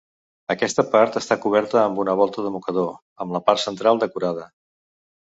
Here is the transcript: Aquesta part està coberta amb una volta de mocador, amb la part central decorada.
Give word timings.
Aquesta 0.51 0.83
part 0.93 1.17
està 1.19 1.35
coberta 1.43 1.77
amb 1.81 2.01
una 2.03 2.15
volta 2.21 2.45
de 2.45 2.51
mocador, 2.55 2.87
amb 3.25 3.35
la 3.35 3.41
part 3.51 3.61
central 3.65 4.01
decorada. 4.05 4.47